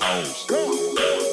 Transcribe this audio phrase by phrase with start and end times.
[0.00, 1.27] I'm sick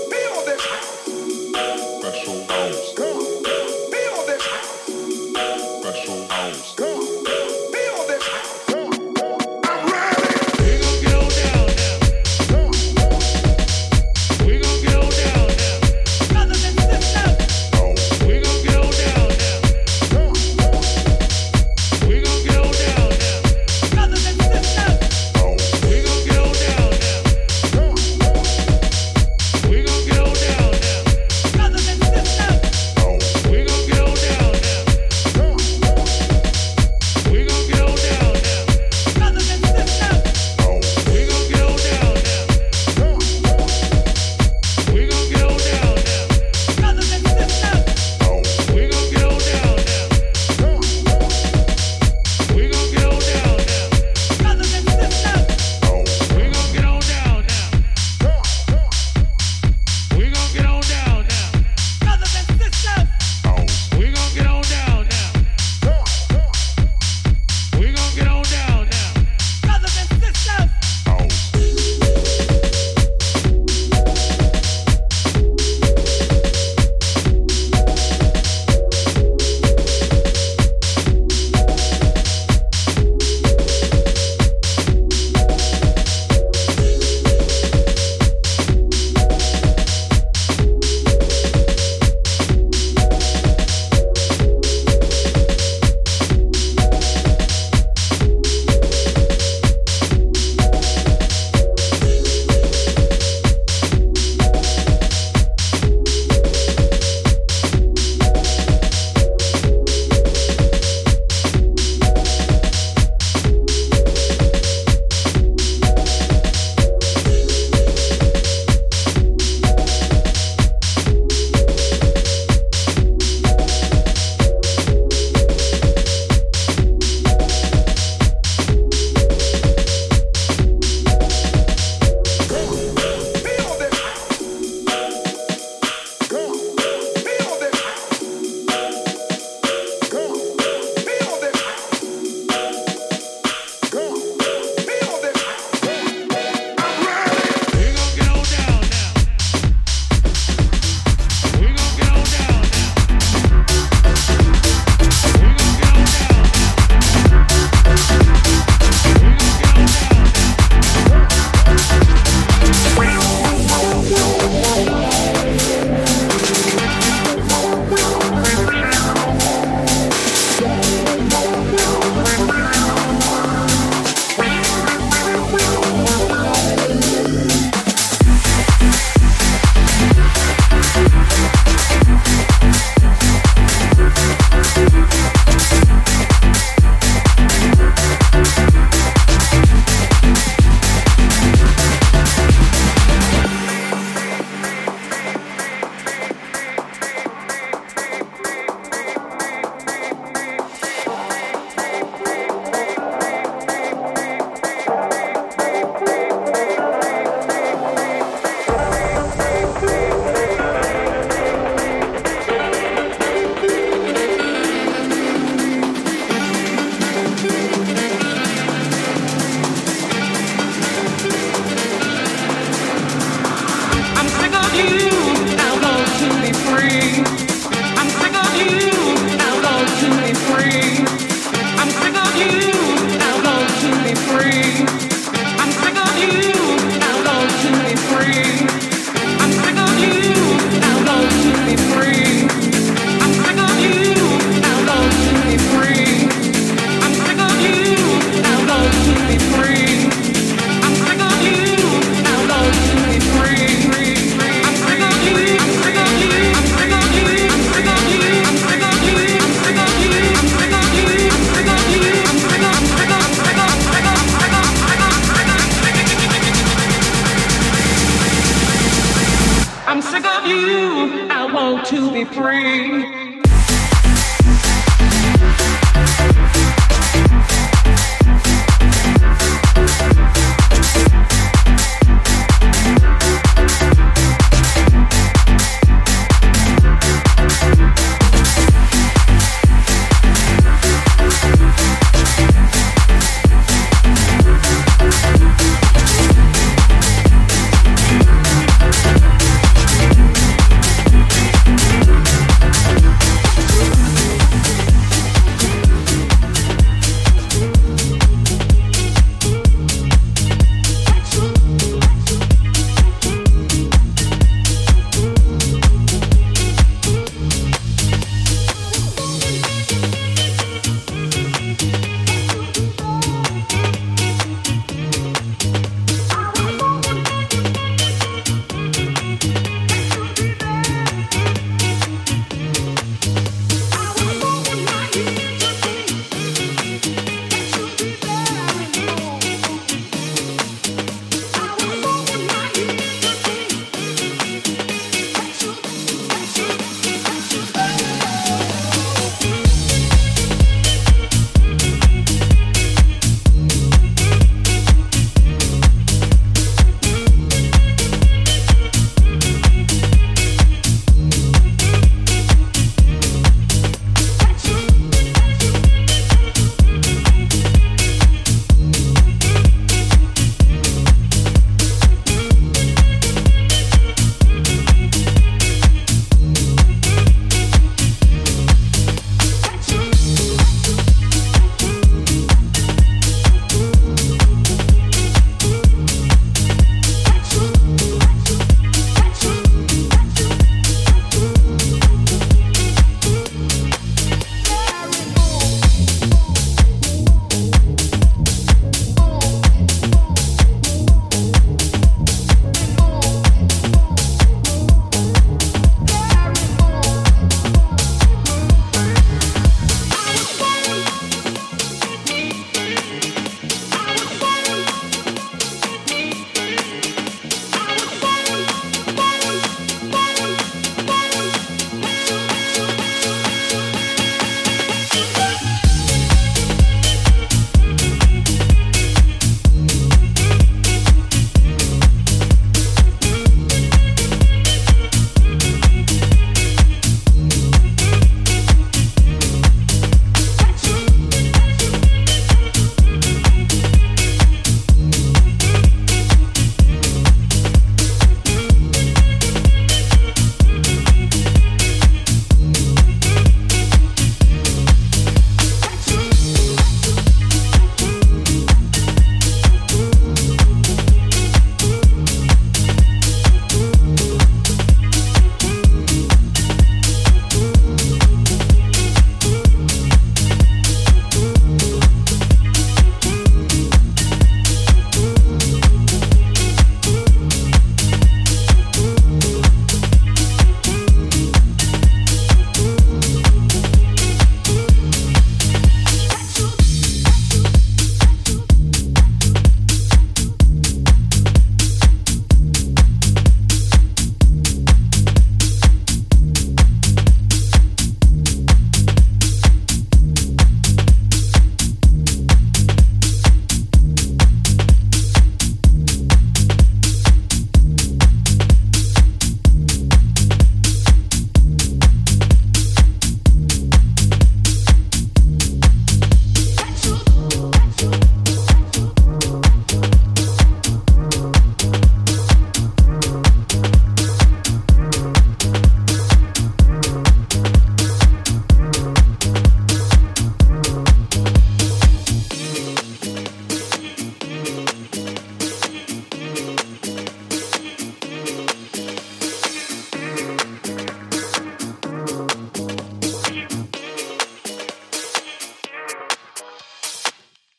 [272.77, 273.24] of